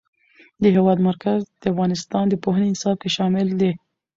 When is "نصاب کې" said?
2.73-3.09